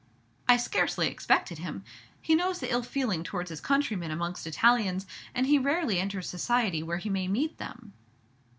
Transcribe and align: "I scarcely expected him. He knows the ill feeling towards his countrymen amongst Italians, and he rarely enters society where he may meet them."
"I 0.47 0.57
scarcely 0.57 1.09
expected 1.09 1.59
him. 1.59 1.83
He 2.19 2.33
knows 2.33 2.57
the 2.59 2.71
ill 2.71 2.81
feeling 2.81 3.21
towards 3.23 3.51
his 3.51 3.61
countrymen 3.61 4.09
amongst 4.09 4.47
Italians, 4.47 5.05
and 5.35 5.45
he 5.45 5.59
rarely 5.59 5.99
enters 5.99 6.27
society 6.27 6.81
where 6.81 6.97
he 6.97 7.11
may 7.11 7.27
meet 7.27 7.59
them." 7.59 7.93